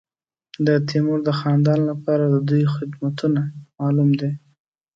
د 0.65 0.67
تیمور 0.87 1.19
د 1.27 1.29
خاندان 1.39 1.79
لپاره 1.91 2.23
د 2.27 2.35
دوی 2.49 2.63
خدمتونه 2.75 3.41
معلوم 3.79 4.09
دي. 4.21 4.31